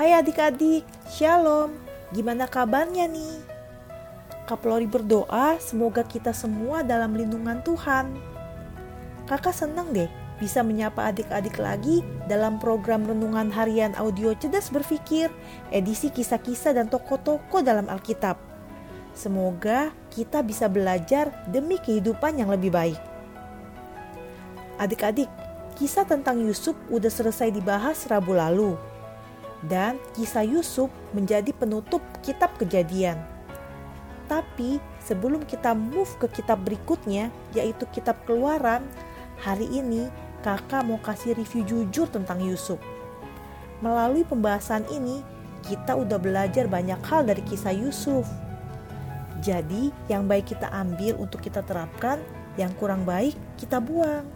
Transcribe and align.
adik-adik, 0.00 0.88
Shalom. 1.12 1.76
Gimana 2.16 2.48
kabarnya 2.48 3.04
nih? 3.08 3.44
Kaplori 4.48 4.88
berdoa 4.88 5.60
semoga 5.60 6.00
kita 6.00 6.32
semua 6.32 6.80
dalam 6.80 7.12
lindungan 7.12 7.60
Tuhan. 7.60 8.16
Kakak 9.28 9.52
senang 9.52 9.92
deh 9.92 10.08
bisa 10.40 10.64
menyapa 10.64 11.12
adik-adik 11.12 11.60
lagi 11.60 12.02
dalam 12.26 12.58
program 12.58 13.06
Renungan 13.06 13.52
Harian 13.52 13.94
Audio 13.94 14.34
Cerdas 14.34 14.72
Berpikir, 14.72 15.30
edisi 15.70 16.10
kisah-kisah 16.10 16.74
dan 16.74 16.90
tokoh-tokoh 16.90 17.62
dalam 17.62 17.86
Alkitab. 17.86 18.40
Semoga 19.12 19.92
kita 20.10 20.40
bisa 20.42 20.66
belajar 20.72 21.30
demi 21.52 21.78
kehidupan 21.78 22.40
yang 22.40 22.48
lebih 22.50 22.72
baik. 22.72 22.98
Adik-adik, 24.80 25.28
kisah 25.78 26.08
tentang 26.08 26.42
Yusuf 26.42 26.74
udah 26.90 27.12
selesai 27.12 27.54
dibahas 27.54 28.08
Rabu 28.10 28.34
lalu 28.34 28.91
dan 29.66 29.98
kisah 30.14 30.42
Yusuf 30.42 30.90
menjadi 31.14 31.54
penutup 31.54 32.02
kitab 32.22 32.54
kejadian. 32.58 33.18
Tapi 34.26 34.80
sebelum 35.02 35.44
kita 35.44 35.76
move 35.76 36.08
ke 36.18 36.26
kitab 36.40 36.64
berikutnya, 36.64 37.28
yaitu 37.52 37.84
kitab 37.92 38.16
keluaran, 38.24 38.86
hari 39.42 39.68
ini 39.68 40.08
kakak 40.40 40.82
mau 40.86 40.98
kasih 40.98 41.36
review 41.38 41.62
jujur 41.66 42.08
tentang 42.10 42.42
Yusuf. 42.42 42.80
Melalui 43.82 44.22
pembahasan 44.22 44.86
ini, 44.88 45.22
kita 45.62 45.94
udah 45.94 46.18
belajar 46.18 46.66
banyak 46.66 46.98
hal 47.06 47.26
dari 47.26 47.42
kisah 47.46 47.74
Yusuf. 47.74 48.26
Jadi, 49.42 49.90
yang 50.06 50.30
baik 50.30 50.54
kita 50.54 50.70
ambil 50.70 51.18
untuk 51.18 51.42
kita 51.42 51.66
terapkan, 51.66 52.22
yang 52.54 52.70
kurang 52.78 53.02
baik 53.02 53.34
kita 53.58 53.82
buang. 53.82 54.26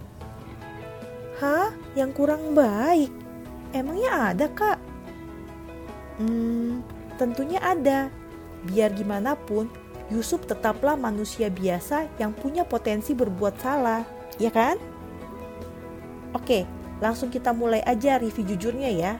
Hah? 1.38 1.70
Yang 1.94 2.10
kurang 2.16 2.56
baik? 2.56 3.12
Emangnya 3.70 4.34
ada, 4.34 4.46
Kak? 4.50 4.95
Hmm, 6.16 6.80
tentunya 7.20 7.60
ada. 7.60 8.08
Biar 8.64 8.92
gimana 8.96 9.36
pun, 9.36 9.68
Yusuf 10.08 10.46
tetaplah 10.46 10.94
manusia 10.94 11.50
biasa 11.50 12.06
yang 12.16 12.32
punya 12.32 12.62
potensi 12.62 13.12
berbuat 13.12 13.54
salah, 13.58 14.06
ya 14.40 14.48
kan? 14.48 14.78
Oke, 16.32 16.64
langsung 17.02 17.28
kita 17.28 17.50
mulai 17.52 17.82
aja 17.84 18.16
review 18.16 18.56
jujurnya 18.56 18.90
ya. 18.92 19.12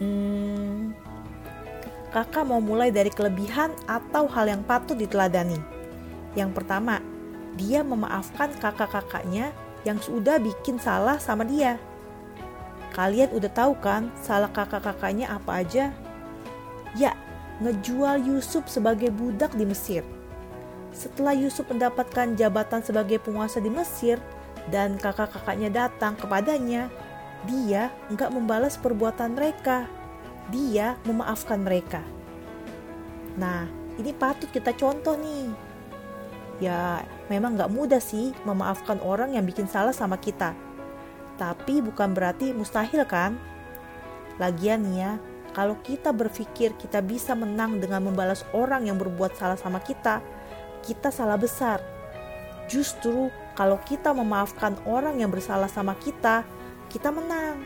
Hmm, 0.00 0.96
kakak 2.10 2.44
mau 2.48 2.60
mulai 2.60 2.90
dari 2.90 3.12
kelebihan 3.12 3.72
atau 3.88 4.26
hal 4.28 4.48
yang 4.48 4.62
patut 4.64 4.96
diteladani. 4.96 5.60
Yang 6.32 6.50
pertama, 6.56 7.00
dia 7.56 7.84
memaafkan 7.84 8.52
kakak-kakaknya 8.56 9.52
yang 9.84 10.00
sudah 10.00 10.40
bikin 10.40 10.80
salah 10.80 11.20
sama 11.20 11.44
dia. 11.44 11.76
Kalian 12.92 13.32
udah 13.32 13.48
tahu 13.48 13.72
kan 13.80 14.12
salah 14.20 14.52
kakak-kakaknya 14.52 15.32
apa 15.32 15.64
aja? 15.64 15.88
Ya, 16.92 17.16
ngejual 17.64 18.20
Yusuf 18.20 18.68
sebagai 18.68 19.08
budak 19.08 19.56
di 19.56 19.64
Mesir. 19.64 20.04
Setelah 20.92 21.32
Yusuf 21.32 21.64
mendapatkan 21.72 22.36
jabatan 22.36 22.84
sebagai 22.84 23.16
penguasa 23.16 23.64
di 23.64 23.72
Mesir 23.72 24.20
dan 24.68 25.00
kakak-kakaknya 25.00 25.72
datang 25.72 26.20
kepadanya, 26.20 26.92
dia 27.48 27.88
nggak 28.12 28.28
membalas 28.28 28.76
perbuatan 28.76 29.40
mereka. 29.40 29.88
Dia 30.52 31.00
memaafkan 31.08 31.64
mereka. 31.64 32.04
Nah, 33.40 33.64
ini 33.96 34.12
patut 34.12 34.52
kita 34.52 34.76
contoh 34.76 35.16
nih. 35.16 35.48
Ya, 36.60 37.00
memang 37.32 37.56
nggak 37.56 37.72
mudah 37.72 38.04
sih 38.04 38.36
memaafkan 38.44 39.00
orang 39.00 39.32
yang 39.32 39.48
bikin 39.48 39.64
salah 39.64 39.96
sama 39.96 40.20
kita 40.20 40.52
tapi 41.36 41.80
bukan 41.84 42.12
berarti 42.12 42.52
mustahil 42.52 43.04
kan? 43.08 43.36
Lagian 44.40 44.88
ya, 44.96 45.20
kalau 45.52 45.76
kita 45.84 46.10
berpikir 46.16 46.72
kita 46.80 47.04
bisa 47.04 47.36
menang 47.36 47.76
dengan 47.76 48.08
membalas 48.08 48.44
orang 48.56 48.88
yang 48.88 48.96
berbuat 48.96 49.36
salah 49.36 49.60
sama 49.60 49.84
kita, 49.84 50.24
kita 50.80 51.12
salah 51.12 51.36
besar. 51.36 51.84
Justru 52.72 53.28
kalau 53.52 53.76
kita 53.84 54.16
memaafkan 54.16 54.80
orang 54.88 55.20
yang 55.20 55.28
bersalah 55.28 55.68
sama 55.68 55.92
kita, 56.00 56.48
kita 56.88 57.12
menang. 57.12 57.60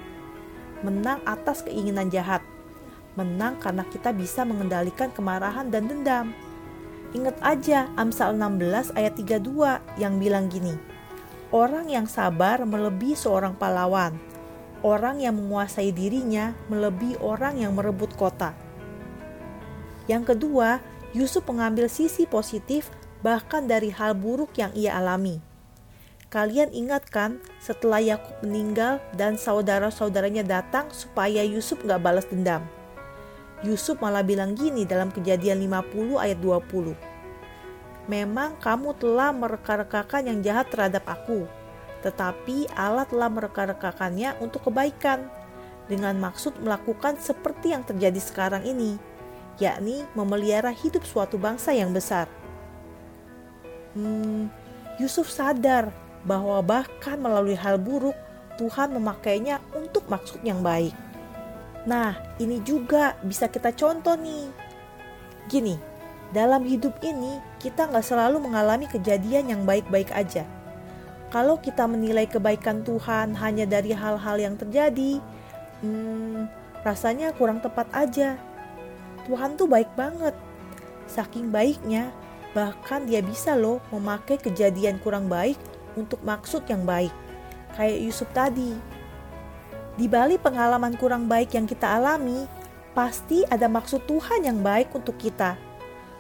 Menang 0.83 1.23
atas 1.23 1.63
keinginan 1.63 2.11
jahat. 2.11 2.43
Menang 3.15 3.57
karena 3.63 3.87
kita 3.87 4.11
bisa 4.11 4.43
mengendalikan 4.43 5.09
kemarahan 5.15 5.71
dan 5.71 5.87
dendam. 5.87 6.35
Ingat 7.15 7.39
aja 7.41 7.87
Amsal 7.97 8.35
16 8.35 8.93
ayat 8.99 9.15
32 9.15 9.79
yang 9.97 10.19
bilang 10.19 10.51
gini, 10.51 10.75
Orang 11.55 11.87
yang 11.87 12.11
sabar 12.11 12.67
melebihi 12.67 13.15
seorang 13.15 13.55
pahlawan. 13.55 14.19
Orang 14.83 15.23
yang 15.23 15.39
menguasai 15.39 15.95
dirinya 15.95 16.59
melebihi 16.67 17.23
orang 17.23 17.63
yang 17.63 17.71
merebut 17.71 18.11
kota. 18.19 18.51
Yang 20.11 20.35
kedua, 20.35 20.83
Yusuf 21.15 21.47
mengambil 21.47 21.87
sisi 21.87 22.27
positif 22.27 22.91
bahkan 23.23 23.71
dari 23.71 23.95
hal 23.95 24.19
buruk 24.19 24.59
yang 24.59 24.75
ia 24.75 24.99
alami. 24.99 25.39
Kalian 26.35 26.75
ingatkan 26.75 27.39
setelah 27.63 28.03
Yakub 28.03 28.43
meninggal 28.43 28.99
dan 29.15 29.39
saudara-saudaranya 29.39 30.43
datang 30.43 30.91
supaya 30.91 31.47
Yusuf 31.47 31.79
gak 31.87 32.03
balas 32.03 32.27
dendam. 32.27 32.67
Yusuf 33.63 34.03
malah 34.03 34.27
bilang 34.27 34.59
gini 34.59 34.83
dalam 34.83 35.15
kejadian 35.15 35.63
50 35.63 36.19
ayat 36.19 36.39
20 36.43 37.16
memang 38.07 38.59
kamu 38.63 38.95
telah 38.99 39.31
mereka-rekakan 39.35 40.31
yang 40.31 40.39
jahat 40.43 40.71
terhadap 40.71 41.07
aku, 41.07 41.47
tetapi 42.03 42.71
Allah 42.75 43.07
telah 43.07 43.31
mereka-rekakannya 43.31 44.39
untuk 44.43 44.67
kebaikan, 44.71 45.27
dengan 45.87 46.19
maksud 46.19 46.59
melakukan 46.59 47.15
seperti 47.19 47.71
yang 47.71 47.87
terjadi 47.87 48.19
sekarang 48.19 48.67
ini, 48.67 48.99
yakni 49.63 50.03
memelihara 50.19 50.75
hidup 50.75 51.07
suatu 51.07 51.39
bangsa 51.39 51.71
yang 51.71 51.95
besar. 51.95 52.27
Hmm, 53.95 54.51
Yusuf 54.99 55.31
sadar 55.31 55.95
bahwa 56.27 56.59
bahkan 56.61 57.17
melalui 57.17 57.55
hal 57.55 57.79
buruk, 57.79 58.19
Tuhan 58.59 58.93
memakainya 58.99 59.63
untuk 59.79 60.11
maksud 60.11 60.43
yang 60.43 60.61
baik. 60.61 60.93
Nah, 61.87 62.19
ini 62.43 62.59
juga 62.67 63.15
bisa 63.23 63.47
kita 63.47 63.71
contoh 63.71 64.19
nih. 64.19 64.51
Gini, 65.47 65.79
dalam 66.35 66.67
hidup 66.67 66.99
ini, 67.07 67.39
kita 67.63 67.87
nggak 67.87 68.03
selalu 68.03 68.43
mengalami 68.43 68.91
kejadian 68.91 69.47
yang 69.47 69.63
baik-baik 69.63 70.11
aja. 70.11 70.43
Kalau 71.31 71.59
kita 71.59 71.87
menilai 71.87 72.27
kebaikan 72.27 72.83
Tuhan 72.83 73.35
hanya 73.39 73.67
dari 73.67 73.95
hal-hal 73.95 74.37
yang 74.39 74.59
terjadi, 74.59 75.23
hmm, 75.83 76.51
rasanya 76.83 77.31
kurang 77.35 77.63
tepat 77.63 77.87
aja. 77.95 78.39
Tuhan 79.27 79.55
tuh 79.55 79.71
baik 79.71 79.91
banget. 79.95 80.35
Saking 81.07 81.55
baiknya, 81.55 82.11
bahkan 82.55 83.07
dia 83.07 83.23
bisa 83.23 83.55
loh 83.55 83.79
memakai 83.95 84.39
kejadian 84.39 84.99
kurang 85.03 85.31
baik 85.31 85.59
untuk 85.95 86.19
maksud 86.27 86.67
yang 86.67 86.83
baik. 86.83 87.15
Kayak 87.79 88.03
Yusuf 88.03 88.31
tadi. 88.35 88.75
Di 89.95 90.07
balik 90.11 90.43
pengalaman 90.43 90.99
kurang 90.99 91.31
baik 91.31 91.55
yang 91.55 91.71
kita 91.71 91.87
alami, 91.87 92.51
pasti 92.99 93.47
ada 93.47 93.71
maksud 93.71 94.03
Tuhan 94.11 94.43
yang 94.43 94.59
baik 94.63 94.91
untuk 94.95 95.15
kita 95.19 95.66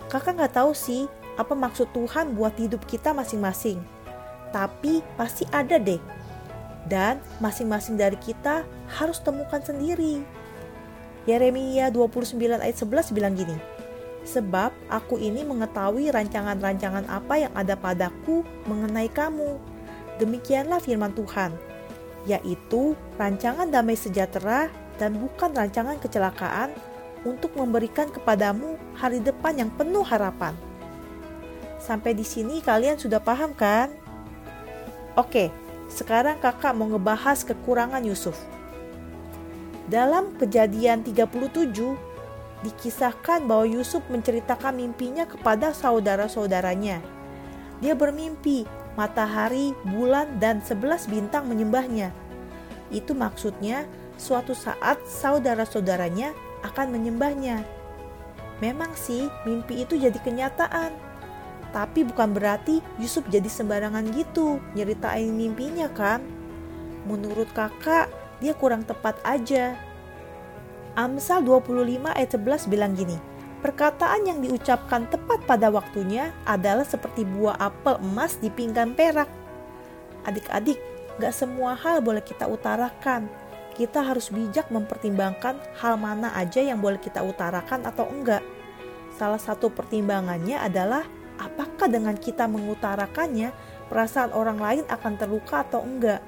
Kakak 0.06 0.38
nggak 0.38 0.54
tahu 0.54 0.70
sih 0.70 1.10
apa 1.34 1.52
maksud 1.52 1.90
Tuhan 1.90 2.38
buat 2.38 2.54
hidup 2.54 2.86
kita 2.86 3.10
masing-masing. 3.10 3.82
Tapi 4.54 5.02
pasti 5.18 5.42
ada 5.50 5.76
deh. 5.76 5.98
Dan 6.86 7.18
masing-masing 7.42 7.98
dari 7.98 8.14
kita 8.14 8.62
harus 8.86 9.18
temukan 9.18 9.58
sendiri. 9.58 10.22
Yeremia 11.26 11.90
29 11.90 12.38
ayat 12.38 12.76
11 12.78 13.10
bilang 13.10 13.34
gini, 13.34 13.58
Sebab 14.22 14.70
aku 14.86 15.18
ini 15.18 15.42
mengetahui 15.42 16.14
rancangan-rancangan 16.14 17.10
apa 17.10 17.34
yang 17.42 17.52
ada 17.58 17.74
padaku 17.74 18.46
mengenai 18.70 19.10
kamu. 19.10 19.58
Demikianlah 20.22 20.78
firman 20.78 21.10
Tuhan, 21.18 21.50
yaitu 22.30 22.94
rancangan 23.18 23.70
damai 23.70 23.98
sejahtera 23.98 24.70
dan 24.98 25.18
bukan 25.18 25.50
rancangan 25.54 25.98
kecelakaan 25.98 26.70
untuk 27.22 27.54
memberikan 27.56 28.10
kepadamu 28.10 28.76
hari 28.98 29.22
depan 29.22 29.56
yang 29.56 29.70
penuh 29.72 30.04
harapan. 30.04 30.52
Sampai 31.80 32.12
di 32.12 32.26
sini 32.26 32.58
kalian 32.60 32.98
sudah 32.98 33.22
paham 33.22 33.54
kan? 33.54 33.94
Oke, 35.16 35.48
sekarang 35.88 36.42
kakak 36.42 36.74
mau 36.74 36.90
ngebahas 36.90 37.46
kekurangan 37.46 38.02
Yusuf. 38.02 38.36
Dalam 39.86 40.34
kejadian 40.34 41.06
37, 41.06 41.94
dikisahkan 42.66 43.46
bahwa 43.46 43.70
Yusuf 43.70 44.02
menceritakan 44.10 44.74
mimpinya 44.74 45.22
kepada 45.22 45.70
saudara-saudaranya. 45.70 46.98
Dia 47.78 47.94
bermimpi 47.94 48.66
matahari, 48.98 49.76
bulan, 49.86 50.40
dan 50.42 50.58
sebelas 50.64 51.06
bintang 51.06 51.46
menyembahnya. 51.46 52.10
Itu 52.90 53.12
maksudnya 53.14 53.86
suatu 54.16 54.56
saat 54.56 54.98
saudara-saudaranya 55.06 56.32
akan 56.66 56.94
menyembahnya. 56.94 57.62
Memang 58.58 58.92
sih 58.96 59.28
mimpi 59.44 59.84
itu 59.84 60.00
jadi 60.00 60.16
kenyataan. 60.16 60.92
Tapi 61.74 62.08
bukan 62.08 62.32
berarti 62.32 62.80
Yusuf 62.96 63.26
jadi 63.28 63.46
sembarangan 63.46 64.08
gitu 64.16 64.62
nyeritain 64.72 65.28
mimpinya 65.28 65.92
kan. 65.92 66.24
Menurut 67.04 67.52
kakak 67.52 68.08
dia 68.40 68.56
kurang 68.56 68.84
tepat 68.84 69.20
aja. 69.22 69.76
Amsal 70.96 71.44
25 71.44 72.08
ayat 72.16 72.30
11 72.32 72.72
bilang 72.72 72.96
gini, 72.96 73.20
Perkataan 73.66 74.28
yang 74.28 74.38
diucapkan 74.44 75.08
tepat 75.08 75.42
pada 75.48 75.72
waktunya 75.72 76.30
adalah 76.44 76.84
seperti 76.84 77.24
buah 77.24 77.58
apel 77.58 77.98
emas 77.98 78.36
di 78.38 78.52
pinggan 78.52 78.92
perak. 78.92 79.26
Adik-adik, 80.28 80.78
gak 81.18 81.32
semua 81.32 81.72
hal 81.74 81.98
boleh 81.98 82.20
kita 82.20 82.44
utarakan. 82.46 83.26
Kita 83.76 84.00
harus 84.00 84.32
bijak 84.32 84.72
mempertimbangkan 84.72 85.60
hal 85.76 86.00
mana 86.00 86.32
aja 86.32 86.64
yang 86.64 86.80
boleh 86.80 86.96
kita 86.96 87.20
utarakan 87.20 87.84
atau 87.84 88.08
enggak. 88.08 88.40
Salah 89.12 89.36
satu 89.36 89.68
pertimbangannya 89.68 90.56
adalah 90.56 91.04
apakah 91.36 91.84
dengan 91.84 92.16
kita 92.16 92.48
mengutarakannya, 92.48 93.52
perasaan 93.92 94.32
orang 94.32 94.56
lain 94.56 94.84
akan 94.88 95.12
terluka 95.20 95.60
atau 95.60 95.84
enggak. 95.84 96.24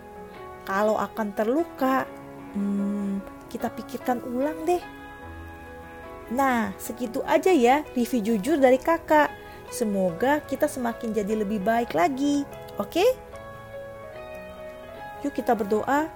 Kalau 0.69 1.01
akan 1.01 1.33
terluka, 1.33 2.05
hmm, 2.53 3.25
kita 3.49 3.73
pikirkan 3.73 4.21
ulang 4.29 4.69
deh. 4.69 4.85
Nah, 6.29 6.77
segitu 6.77 7.25
aja 7.25 7.49
ya 7.49 7.81
review 7.97 8.37
jujur 8.37 8.61
dari 8.61 8.77
kakak. 8.77 9.33
Semoga 9.73 10.45
kita 10.45 10.69
semakin 10.69 11.17
jadi 11.17 11.45
lebih 11.45 11.65
baik 11.65 11.97
lagi. 11.97 12.45
Oke? 12.77 13.05
Yuk 15.25 15.33
kita 15.33 15.57
berdoa. 15.57 16.09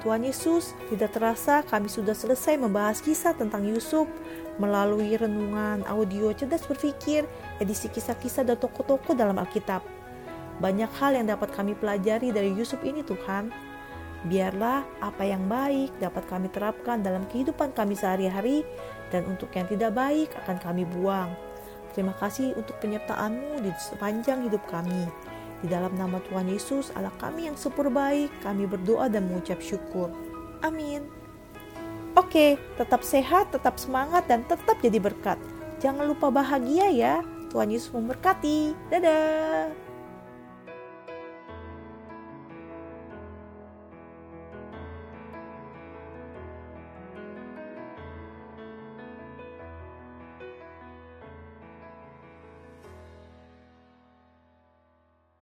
Tuhan 0.00 0.24
Yesus, 0.24 0.72
tidak 0.88 1.12
terasa 1.12 1.60
kami 1.68 1.92
sudah 1.92 2.16
selesai 2.16 2.56
membahas 2.56 3.04
kisah 3.04 3.36
tentang 3.36 3.68
Yusuf 3.68 4.08
melalui 4.56 5.12
renungan 5.16 5.84
audio 5.84 6.32
cerdas 6.32 6.64
berpikir, 6.64 7.28
edisi 7.60 7.92
kisah-kisah 7.92 8.48
dan 8.48 8.56
toko-toko 8.56 9.12
dalam 9.12 9.36
Alkitab. 9.36 9.84
Banyak 10.60 10.92
hal 11.00 11.16
yang 11.16 11.28
dapat 11.28 11.52
kami 11.52 11.76
pelajari 11.76 12.32
dari 12.32 12.52
Yusuf 12.52 12.80
ini 12.84 13.00
Tuhan. 13.04 13.52
Biarlah 14.28 14.84
apa 15.00 15.24
yang 15.24 15.48
baik 15.48 15.96
dapat 15.96 16.28
kami 16.28 16.52
terapkan 16.52 17.00
dalam 17.00 17.24
kehidupan 17.32 17.72
kami 17.72 17.96
sehari-hari 17.96 18.68
dan 19.08 19.24
untuk 19.24 19.48
yang 19.56 19.64
tidak 19.64 19.96
baik 19.96 20.28
akan 20.44 20.60
kami 20.60 20.84
buang. 20.84 21.32
Terima 21.96 22.12
kasih 22.20 22.52
untuk 22.56 22.76
penyertaan-Mu 22.84 23.64
di 23.64 23.72
sepanjang 23.80 24.44
hidup 24.44 24.60
kami. 24.68 25.08
Di 25.60 25.68
dalam 25.68 25.92
nama 25.92 26.16
Tuhan 26.24 26.48
Yesus, 26.48 26.88
Allah 26.96 27.12
kami 27.20 27.48
yang 27.52 27.56
super 27.56 27.92
baik, 27.92 28.32
kami 28.40 28.64
berdoa 28.64 29.12
dan 29.12 29.28
mengucap 29.28 29.60
syukur. 29.60 30.08
Amin. 30.64 31.04
Oke, 32.16 32.56
tetap 32.80 33.04
sehat, 33.04 33.52
tetap 33.52 33.76
semangat, 33.76 34.26
dan 34.26 34.42
tetap 34.48 34.80
jadi 34.80 34.98
berkat. 34.98 35.36
Jangan 35.80 36.08
lupa 36.08 36.32
bahagia 36.32 36.88
ya. 36.90 37.14
Tuhan 37.52 37.70
Yesus 37.70 37.92
memberkati. 37.92 38.76
Dadah. 38.88 39.89